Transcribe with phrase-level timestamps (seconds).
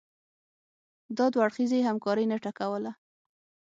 [1.19, 2.91] او دوه اړخیزې همکارۍ نټه کوله